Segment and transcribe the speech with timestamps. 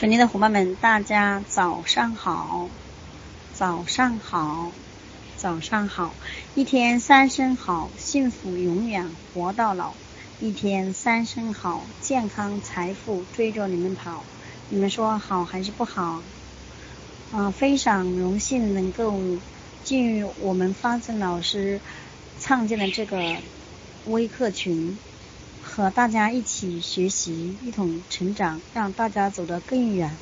[0.00, 2.70] 群里的伙伴们，大家早上好，
[3.52, 4.72] 早上好，
[5.36, 6.10] 早上好！
[6.54, 9.92] 一天三声好，幸福永远活到老；
[10.40, 14.24] 一天三声好，健康财富追着你们跑。
[14.70, 16.22] 你们说好还是不好？
[17.32, 19.20] 啊，非常荣幸能够
[19.84, 21.78] 进入我们方正老师
[22.40, 23.36] 创建的这个
[24.06, 24.96] 微课群。
[25.80, 30.14] 和大家一起学习，一同成长，让大家走得更远，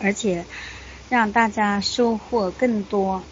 [0.00, 0.44] 而且
[1.08, 3.22] 让大家收获更多，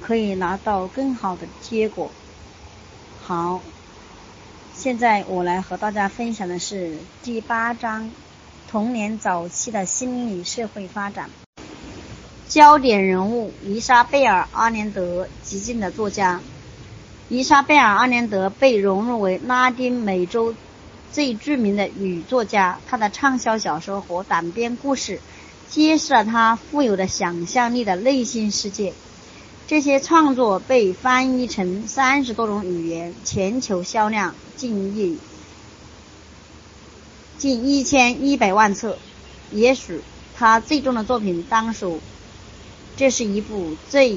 [0.00, 2.10] 可以拿到更好的结果。
[3.22, 3.60] 好，
[4.74, 8.10] 现在我来和大家分享的是第八章：
[8.70, 11.28] 童年早期的心理社会发展。
[12.48, 16.40] 焦点人物：伊莎贝尔·阿连德，激进的作家。
[17.30, 20.54] 伊莎贝尔·阿连德被融入为拉丁美洲
[21.12, 22.78] 最著名的女作家。
[22.88, 25.20] 她的畅销小说和短篇故事
[25.68, 28.94] 揭示了她富有的想象力的内心世界。
[29.66, 35.18] 这些创作被翻译成三十多种语言，全球销量近亿
[37.36, 38.96] 近一千一百万册。
[39.52, 40.00] 也许
[40.38, 42.00] 他最终的作品当属
[42.96, 44.16] 这是一部最。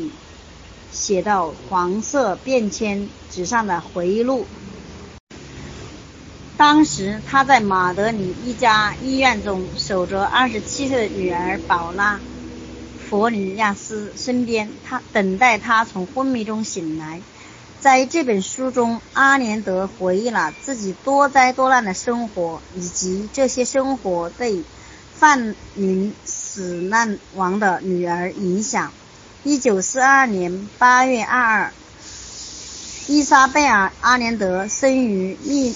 [0.92, 4.46] 写到黄色便签纸上的回忆录。
[6.58, 12.18] 当时他在马德里一家医院中守着二十七岁的女儿宝拉·
[13.10, 17.22] 弗里亚斯身边，他等待她从昏迷中醒来。
[17.80, 24.62] 在这本书中，阿连德回忆了自己多灾多难的生活，以及这些生活对
[25.16, 28.94] 范宁死难王的女儿影响。
[29.44, 31.74] 一九四二年八月二二，
[33.08, 35.76] 伊莎贝尔·阿连德生于秘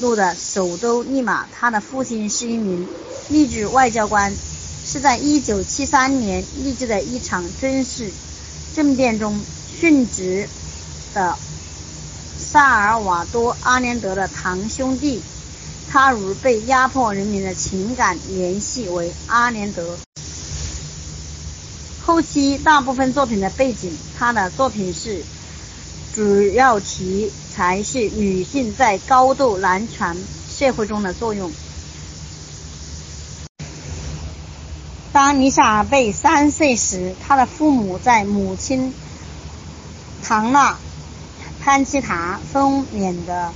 [0.00, 1.46] 鲁的首都利马。
[1.52, 2.88] 他的父亲是一名
[3.28, 8.10] 秘制外交官，是在一九七三年励志的一场军事
[8.74, 9.38] 政变中
[9.78, 10.48] 殉职
[11.12, 11.36] 的
[12.38, 15.22] 萨尔瓦多·阿连德的堂兄弟。
[15.90, 19.98] 他与被压迫人民的情感联系为阿连德。
[22.06, 25.22] 后期大部分作品的背景，他的作品是
[26.14, 30.14] 主要题材是女性在高度男权
[30.50, 31.50] 社会中的作用。
[35.14, 38.92] 当尼莎尔贝三岁时，他的父母在母亲
[40.22, 40.76] 唐娜
[41.62, 43.50] 潘奇塔分娩的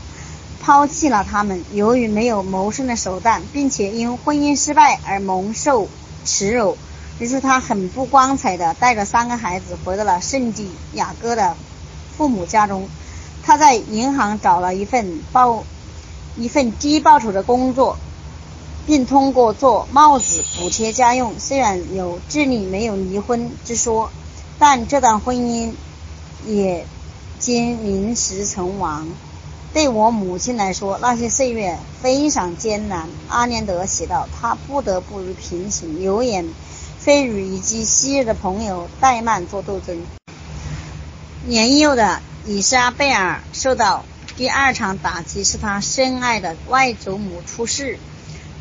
[0.62, 1.62] 抛弃了他们。
[1.72, 5.90] 由于没有谋生的手段，并且因婚姻失败而蒙受
[6.24, 6.78] 耻辱。
[7.18, 11.56] 于是他很不光彩的带着三个孩子回到了圣地亚哥的
[12.16, 12.88] 父母家中。
[13.44, 15.64] 他在银行找了一份报
[16.36, 17.96] 一份低报酬的工作，
[18.86, 21.38] 并通过做帽子补贴家用。
[21.40, 24.10] 虽然有智力没有离婚之说，
[24.58, 25.72] 但这段婚姻
[26.46, 26.86] 也
[27.38, 29.08] 经临时成亡。
[29.72, 33.08] 对我母亲来说，那些岁月非常艰难。
[33.28, 36.48] 阿连德写道：“他不得不与贫穷、流言。”
[37.08, 39.98] 菲与以及昔日的朋友戴曼做斗争。
[41.46, 44.04] 年幼的伊莎贝尔受到
[44.36, 47.98] 第二场打击，是她深爱的外祖母出事。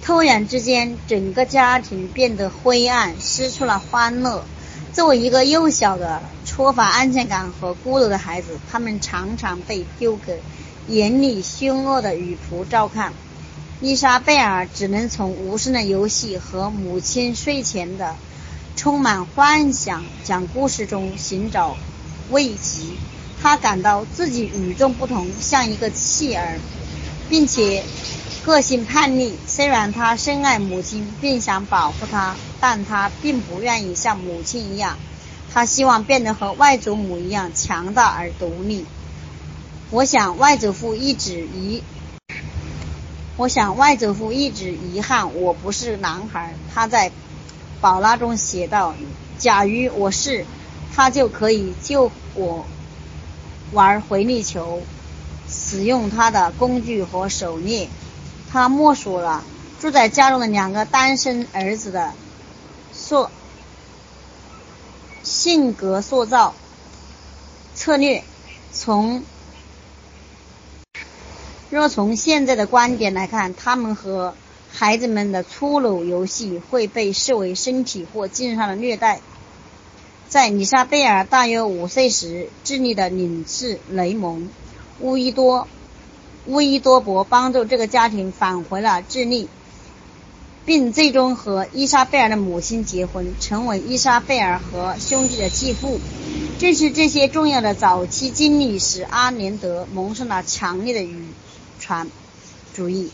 [0.02, 4.46] 突然之间，整个家庭变得灰暗，失去了欢乐。
[4.94, 10.42] 作为一个幼小的、缺乏安全感和孤独的孩子，他们常常被丢给
[10.88, 13.12] 严厉凶恶的女仆照看。
[13.82, 18.16] 伊莎贝尔只能从无声的游戏和母亲睡前的。
[18.78, 21.76] 充满幻想讲故事中寻找
[22.30, 22.84] 慰藉，
[23.42, 26.60] 他感到自己与众不同，像一个弃儿，
[27.28, 27.84] 并且
[28.46, 29.36] 个性叛逆。
[29.48, 35.00] 虽然他深爱母亲并想保护她，但他并不愿意像母亲一样。
[35.52, 38.86] 他希望变得和外祖母一样强大而独立。
[39.90, 41.82] 我想外祖父一直遗，
[43.38, 46.54] 我想外祖父一直遗憾我不是男孩。
[46.76, 47.12] 他在。
[47.80, 48.96] 宝拉中写道
[49.38, 50.46] ：“假如我是，
[50.96, 52.66] 他就可以救我
[53.72, 54.82] 玩回力球，
[55.48, 57.90] 使用他的工具和狩猎。”
[58.52, 59.44] 他默数了
[59.80, 62.14] 住在家中的两个单身儿子的
[62.94, 63.30] 塑
[65.22, 66.56] 性格塑造
[67.76, 68.24] 策略。
[68.74, 69.24] 从
[71.70, 74.34] 若从现在的观点来看，他们和。
[74.80, 79.22] 孩子们的粗鲁游戏会被视为身体或精神上的虐待。
[80.30, 84.44] 在丽莎贝尔大约五岁时，智利的领事雷蒙·
[85.00, 85.68] 乌伊多
[86.46, 89.50] 乌伊多伯帮助这个家庭返回了智利。
[90.64, 95.98] 并最终和伊莎贝尔的母亲结婚，成为伊莎贝尔和兄弟的继父。
[96.60, 101.16] 正是这些重要的早期经历，使阿连德萌生了强烈的遗
[101.80, 102.08] 传
[102.76, 103.10] 主义。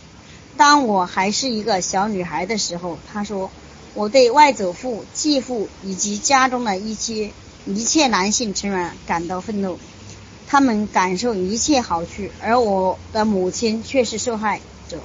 [0.55, 3.51] 当我还是一个小女孩的时候，她说，
[3.93, 7.31] 我对外祖父、继父以及家中的一切
[7.65, 9.79] 一切男性成员感到愤怒。
[10.47, 14.99] 他们感受一切好处，而我的母亲却是受害者。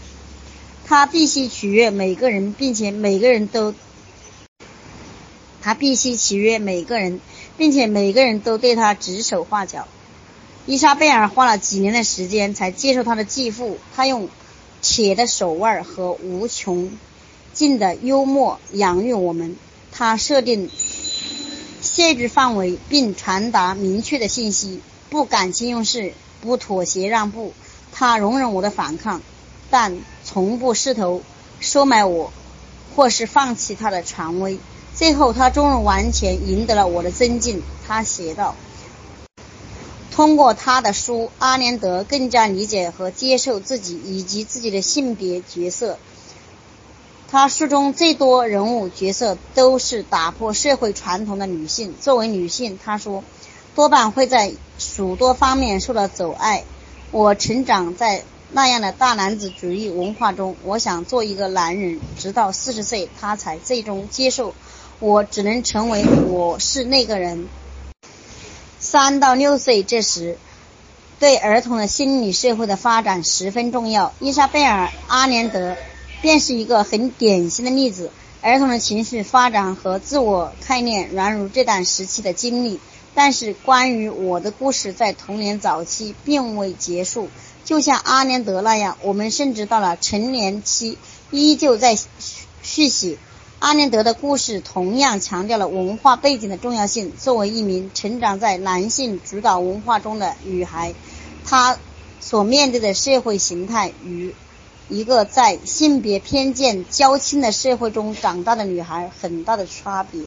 [0.87, 3.75] 她必须取悦每个人，并且每个人都，
[5.63, 7.21] 她必须取悦每个人，
[7.57, 9.89] 并且每个人都对她指手画脚。
[10.67, 14.29] 伊莎贝尔花了几年的时间才接受她的继父，他用
[14.91, 16.91] 铁的手腕和无穷
[17.53, 19.55] 尽的幽默养育我们。
[19.93, 20.71] 他设定
[21.83, 24.81] 限制范围，并传达明确的信息。
[25.11, 27.53] 不感情用事，不妥协让步，
[27.93, 29.21] 他容忍我的反抗，
[29.71, 31.23] 但从不试图
[31.61, 32.33] 收买我，
[32.97, 34.59] 或是放弃他的权威。
[34.95, 37.63] 最后，他终于完全赢得了我的尊敬。
[37.87, 38.57] 他写道
[40.19, 45.97] ：“通过他的书，阿连德更加理解和接受自己以及自己的性别角色。
[47.31, 51.95] 他书中最多人物角色都是打破社会传统的女性。
[52.01, 53.23] 作为女性，他说。”
[53.77, 56.65] 多半会在许多方面受到阻碍。
[57.13, 64.53] 我成长在那样的大男子主义文化中，我想做一个男人，直到四十岁，他才最终接受
[64.99, 67.47] 我只能成为我是那个人。
[68.91, 70.39] 三到六岁这时，
[71.21, 74.15] 对儿童的心理社会的发展十分重要。
[74.19, 75.77] 伊莎贝尔·阿连德
[76.23, 78.11] 便是一个很典型的例子。
[78.41, 82.81] 儿童的情绪发展和自我概念源于这段时期的经历。
[83.15, 87.29] 但是，关于我的故事在童年早期并未结束。
[87.67, 90.97] 就像阿连德那样，我们甚至到了成年期
[91.31, 92.07] 依旧在续
[92.63, 93.19] 续写。
[93.61, 97.13] 阿连德的故事同样强调了文化背景的重要性。
[97.19, 100.95] 作为一名成长在男性主导文化中的女孩，
[101.45, 101.77] 她
[102.21, 104.33] 所面对的社会形态与
[104.89, 110.23] 一个在性别偏见较轻的社会中长大的女孩很大的差别。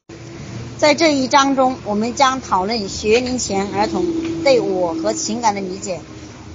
[0.78, 6.02] 在这一章中，我们将讨论学龄前儿童对我和情感的理解。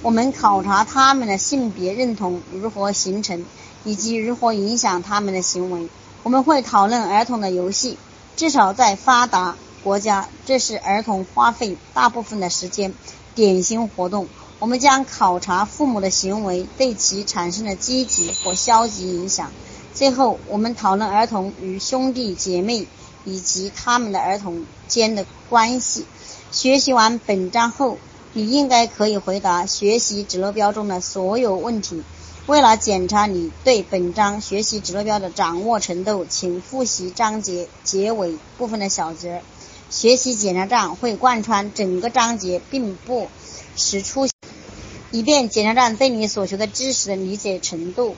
[0.03, 3.43] 我们考察他们的性别认同如何形成，
[3.83, 5.87] 以及如何影响他们的行为。
[6.27, 7.97] 我们会讨论儿童的游戏，
[8.35, 12.93] 至少在发达国家，这是儿童花费大部分的时间
[13.33, 14.27] 典型活动。
[14.59, 19.53] 我们将考察父母的行为对其产生的积极或消极影响。
[19.93, 22.85] 最后，我们讨论儿童与兄弟姐妹。
[23.23, 26.05] 以及他们的儿童间的关系。
[26.49, 27.97] 学习完本章后，
[28.31, 32.03] 你应该可以回答学习指标中的所有问题。
[32.47, 39.41] 为了检查你对本章学习指标的掌握程度，请复习章节结尾部分的小节。
[39.89, 43.27] 学习检查站会贯穿整个章节，并不
[43.75, 44.33] 时出现，
[45.11, 48.15] 以便检查站对你所学的知识的理解程度。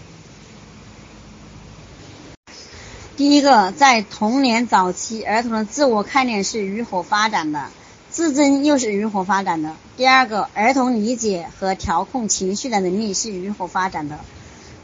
[3.18, 7.72] 第一个，在童年早期，儿童的自我概念是如何发展的，
[8.20, 9.78] 自尊又是如何发展的？
[9.96, 14.20] 第二个，儿童理解和调控情绪的能力是如何发展的？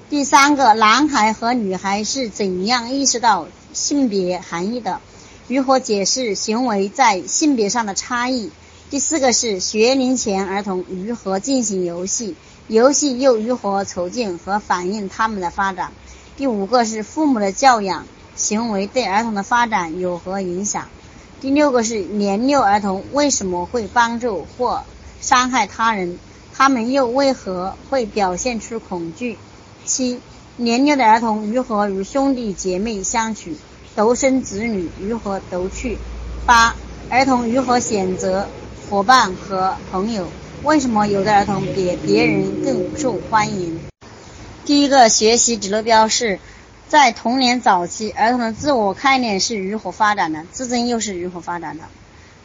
[0.10, 5.02] 第三个，男孩和女孩是怎样意识到性别含义的？
[5.50, 8.52] 如何解释行为在性别上的差异？
[8.90, 12.38] 第四个是学龄前儿童如何进行游戏，
[12.70, 15.92] 游戏又如何促进和反映他们的发展？
[16.38, 18.06] 第五个是父母的教养。
[18.38, 20.90] 行为对儿童的发展有何影响？
[21.46, 24.82] 第六个是年幼儿童为什么会帮助或
[25.22, 26.18] 伤害他人？
[26.56, 29.38] 他们又为何会表现出恐惧？
[29.86, 30.20] 七、
[30.58, 33.52] 年幼的儿童如何与兄弟姐妹相处？
[33.96, 35.96] 独生子女如何独处？
[36.48, 36.76] 八、
[37.12, 38.48] 儿童如何选择
[38.90, 40.26] 伙伴和朋友？
[40.64, 43.80] 为什么有的儿童比别人更受欢迎？
[44.66, 46.40] 第一个学习指路标是。
[46.88, 50.46] 在童年早期，儿童的自我概念是如何发展的？
[50.52, 51.84] 自尊又是如何发展的？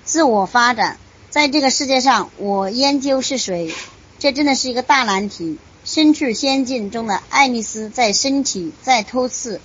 [0.04, 0.96] 自我发展，
[1.28, 3.74] 在这个世界上，我研究是谁？
[4.18, 5.58] 这真的是一个大难题。
[5.84, 9.60] 身处仙境中的爱丽丝，在身体在突刺、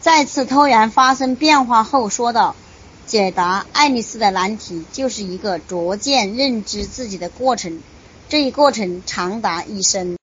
[0.00, 2.56] 再次突然发生变化后，说道
[3.06, 7.80] ：“解答爱丽丝的难题，就是一个逐渐认知自己的过程。
[8.28, 10.16] 这一过程长达一生。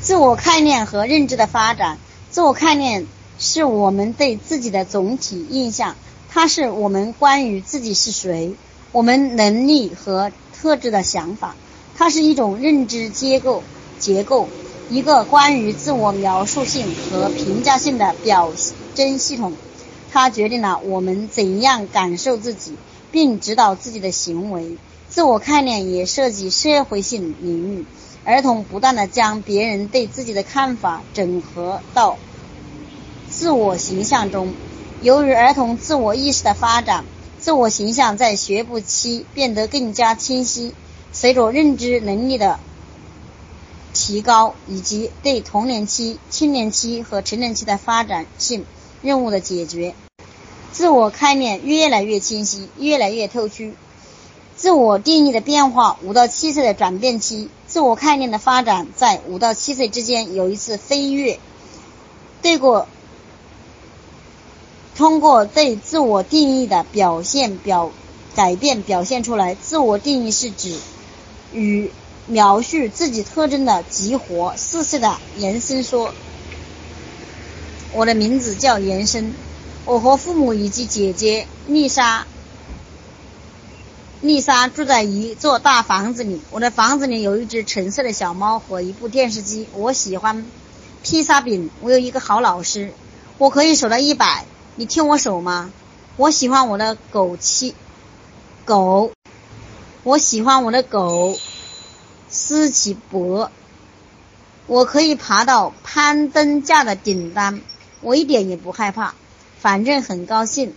[0.00, 1.98] 自我概念和认知的发展，
[2.30, 3.06] 自我概念。”
[3.52, 5.96] 是我们对自己的总体印象，
[6.28, 8.54] 它是我们关于自己是谁、
[8.92, 11.56] 我们能力和特质的想法，
[11.96, 13.64] 它是一种认知结构
[13.98, 14.46] 结构，
[14.88, 18.52] 一个关于自我描述性和评价性的表
[18.94, 19.54] 征系统，
[20.12, 22.76] 它决定了我们怎样感受自己，
[23.10, 24.76] 并指导自己的行为。
[25.08, 27.84] 自我概念也涉及社会性领域。
[28.22, 32.16] 儿童不断的将别人对自己的看法整合到
[33.40, 34.52] 自我形象中。
[35.00, 37.06] 由于儿童自我意识的发展，
[37.38, 40.74] 自我形象在学步期变得更加清晰。
[41.10, 42.60] 随着认知能力的
[43.94, 48.66] 提高，以及对童年期、青年期和成人期的发展性
[49.00, 49.94] 任务的解决，
[50.70, 53.72] 自我概念越来越清晰，越来越透出。
[54.54, 61.40] 自我定义的变化，五到七岁的转变期，自我概念的发展在五到七岁之间有一次飞跃。
[62.42, 62.86] 对过，
[65.00, 67.90] 通过对自我定义的表现表
[68.36, 69.54] 改变表现出来。
[69.54, 70.76] 自我定义是指
[71.54, 71.90] 与
[72.26, 74.54] 描述自己特征的激活。
[74.58, 76.12] 四岁的延伸说
[77.94, 79.32] ：“我的名字叫延伸，
[79.86, 82.26] 我和父母以及姐姐丽莎。”
[84.20, 86.42] 丽莎住在一座大房子里。
[86.50, 89.66] 我的房子里有一只橙色的小猫和一部电视机。
[89.72, 90.44] 我喜欢
[91.02, 91.70] 披萨饼。
[91.80, 92.92] 我有一个好老师。
[93.38, 94.44] 我可以数到一百。
[94.76, 95.72] 你听我手吗？
[96.16, 97.74] 我喜欢我的狗七
[98.64, 99.12] 狗。
[100.02, 101.36] 我喜欢我的狗
[102.28, 103.50] 斯奇伯。
[104.66, 107.60] 我可以爬到攀登架的顶端。
[108.00, 109.14] 我一点也不害怕，
[109.58, 110.74] 反正很高兴。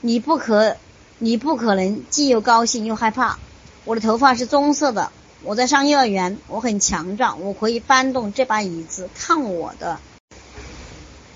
[0.00, 0.76] 你不可。
[1.18, 3.38] 你不可能既又高兴又害怕。
[3.84, 5.12] 我的头发是棕色的。
[5.42, 6.38] 我在上幼儿园。
[6.48, 7.40] 我很强壮。
[7.42, 9.08] 我可以搬动这把椅子。
[9.14, 9.98] 看我的！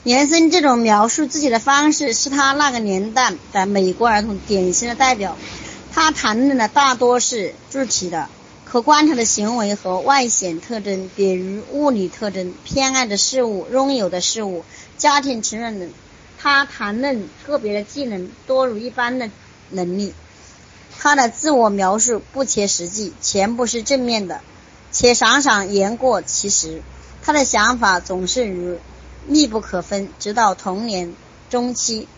[0.08, 5.36] 延伸这种描述自己的方式是他那个年代的美国儿童典型的代表。
[5.92, 8.26] 他谈论的大多是具体的、
[8.64, 14.64] 可观察的行为和外显特征，比如物理特征、偏爱的事物、拥有的事物、
[14.96, 15.90] 家庭成员等。
[16.38, 19.28] 他谈论个别的技能多如一般的。
[19.70, 20.14] 能力，
[20.98, 24.40] 他的自我描述不切实际，全部是正面的，
[24.90, 26.80] 且常常言过其实。
[27.22, 28.78] 他的想法总是与
[29.28, 31.14] 密不可分，直到童年
[31.50, 32.08] 中期，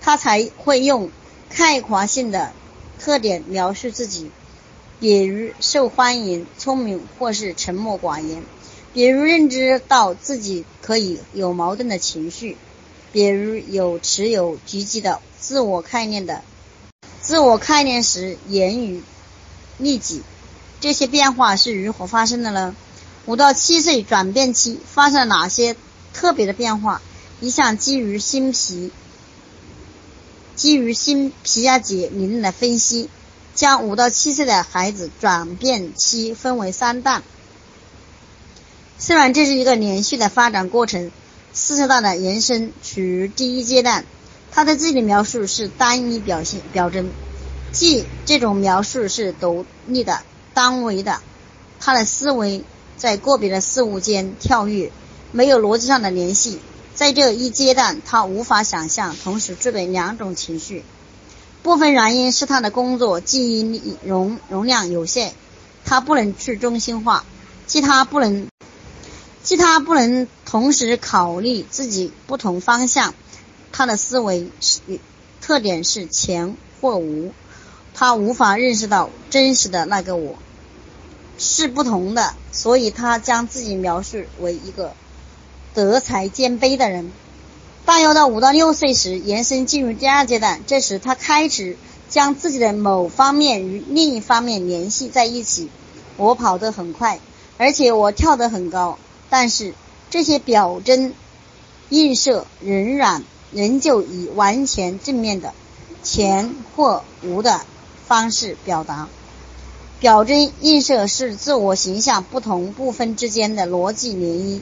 [0.00, 1.10] 他才会用
[1.50, 2.52] 概括性的
[2.98, 4.30] 特点描述自己，
[4.98, 8.40] 比如受欢迎、聪明或是沉默寡言；
[8.94, 12.56] 比如认知到自己可以有矛盾的情绪；
[13.12, 16.42] 比如有持有积极的自我概念的。
[17.20, 19.02] 自我概念时言语
[19.76, 20.22] 利己，
[20.80, 22.74] 这些变化是如何发生的呢？
[23.26, 25.76] 五到七岁转变期发生了哪些
[26.18, 27.00] 特别的变化？
[27.40, 28.90] 一项基于新皮
[30.56, 33.08] 基于新皮亚杰理论的分析，
[33.54, 37.22] 将五到七岁的孩子转变期分为三段。
[38.98, 41.12] 虽然这是一个连续的发展过程，
[41.52, 44.04] 四岁大的延伸处于第一阶段。
[44.50, 47.08] 他对自己的描述是单一表现表征，
[47.70, 50.22] 即这种描述是独立的、
[50.54, 51.20] 单维的。
[51.78, 52.64] 他的思维
[52.96, 54.90] 在个别的事物间跳跃，
[55.32, 56.58] 没有逻辑上的联系。
[56.94, 60.84] 在这一阶段，他无法想象同时具备两种情绪。
[61.62, 65.32] 部分原因是他的工作记忆容容量有限，
[65.84, 67.24] 他不能去中心化，
[67.66, 68.48] 即他不能，
[69.42, 73.14] 即他不能同时考虑自己不同方向。
[73.70, 74.80] 他的思维是
[75.40, 77.32] 特点是前或无，
[77.94, 80.36] 他无法认识到真实的那个我
[81.38, 84.94] 是不同的，所以他将自己描述为一个
[85.74, 87.10] 德才兼备的人。
[87.84, 91.76] 大约到五到六岁时，延伸进入第二阶段，这时他开始
[92.08, 95.68] 将自己的某方面与另一方面联系在一起。
[96.16, 97.20] 我跑得很快，
[97.56, 98.98] 而且我跳得很高，
[99.30, 99.74] 但是
[100.10, 101.12] 这些表征
[101.88, 103.24] 映射仍然。
[103.50, 105.54] 仍旧以完全正面的
[106.02, 107.62] 前或无的
[108.06, 109.08] 方式表达。
[110.00, 114.60] 表征映射是自我形象不同部分之间的逻辑联姻。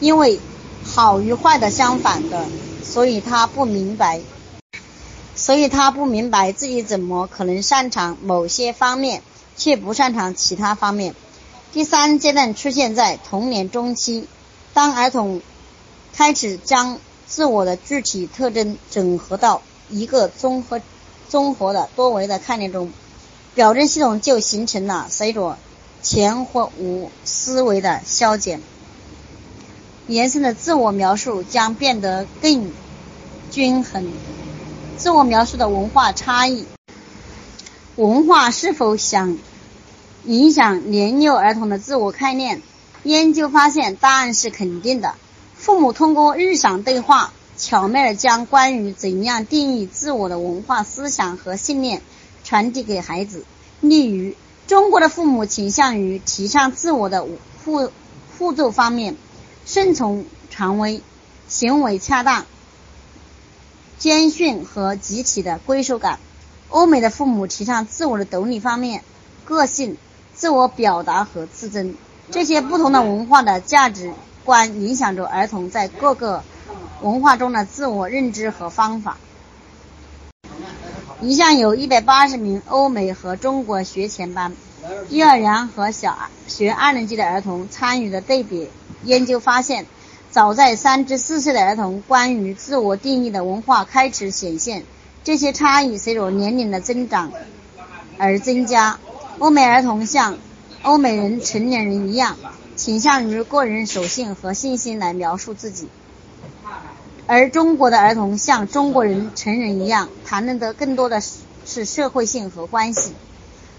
[0.00, 0.38] 因为
[0.84, 2.44] 好与坏的相反的，
[2.84, 4.20] 所以他不明白，
[5.34, 9.22] 所以他不明白自己怎么可能擅长某些方面，
[9.56, 11.14] 却不擅长其他方面。
[11.72, 14.28] 第三阶段出现在童年中期，
[14.74, 15.40] 当儿童
[16.12, 20.80] 开始将自我的具体特征整合到一个综合、
[21.28, 22.92] 综合的多维的概念中，
[23.54, 25.08] 表征系统就形成了。
[25.10, 25.58] 随着
[26.02, 28.62] 前或无思维的消减，
[30.08, 32.70] 延伸的自我描述将变得更
[33.50, 34.12] 均衡。
[34.96, 36.64] 自我描述的文化差异，
[37.96, 39.36] 文化是否想
[40.24, 42.62] 影响年幼儿童的自我概念？
[43.02, 45.14] 研究发现，答案是肯定的。
[45.54, 52.02] 父母通过日常对话巧妙地将关于怎样定义自我的文化思想和信念
[52.44, 53.44] 传递给孩子。
[53.80, 54.34] 例如，
[54.66, 57.26] 中国的父母倾向于提倡自我的
[57.64, 57.90] 互
[58.38, 59.16] 互助方面，
[59.66, 61.02] 顺从权威，
[61.48, 62.46] 行为恰当，
[63.98, 66.20] 谦逊和集体的归属感；
[66.68, 69.02] 欧美的父母提倡自我的独立方面，
[69.44, 69.96] 个性、
[70.32, 71.96] 自我表达和自尊。
[72.30, 76.44] 这些不同的文化的价值观影响着儿童在各个
[77.02, 79.16] 文化中的自我认知和方法。
[81.20, 84.54] 一项有一百八十名欧美和中国学前班、
[85.08, 88.70] 幼儿园和小学二年级的儿童参与的对比
[89.06, 89.86] 研究发现，
[90.32, 94.84] 早在三至四岁的儿童，关于自我定义的文化开始显现。
[95.22, 97.32] 这些差异随着年龄的增长
[98.18, 98.98] 而增加。
[99.38, 100.38] 欧美儿童像
[100.82, 102.36] 欧美人成年人一样，
[102.74, 105.88] 倾向于个人属性和信心来描述自己。
[107.26, 111.20] 而中国的儿童像中国人成人一样，谈论的更多的
[111.64, 113.12] 是社会性和关系。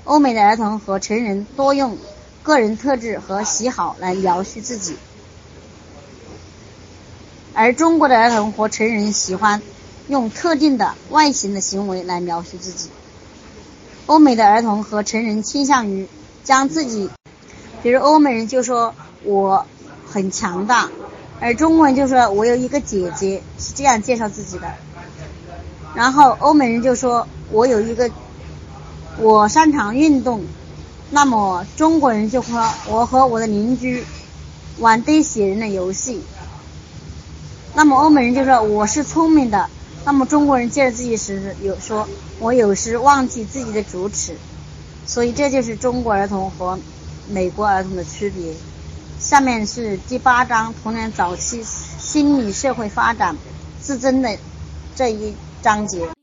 [0.04, 1.98] 欧美的儿童和成人多用
[2.44, 4.96] 个人特质和喜好来描述自己，
[7.60, 9.64] 而中国的儿童和成人喜欢
[10.08, 12.90] 用特定的外形的行为来描述自己。
[14.06, 16.08] 欧美的儿童和成人倾向于
[16.44, 17.10] 将自己，
[17.82, 19.66] 比如欧美人就说我
[20.06, 20.88] 很强大。
[21.40, 24.72] 而中国人就说：“我有一个姐姐，是这样介绍自己的。”
[25.96, 28.12] 然后欧美人就说：“我有一个，
[29.18, 30.46] 我擅长运动。”
[31.10, 34.04] 那么中国人就说：“我和我的邻居
[34.78, 36.22] 玩堆雪人的游戏。”
[37.78, 39.70] 那么欧美人就说：“我是聪明的。”
[40.04, 42.10] 那么中国人介绍自己时有说
[42.42, 44.36] ：“我有时忘记自己的主旨。”
[45.06, 46.80] 所以这就是中国儿童和
[47.30, 48.52] 美国儿童的区别。
[49.20, 53.38] 下面是第八章童年早期心理社会发展
[53.80, 54.36] 自尊的
[54.96, 56.17] 这一章节。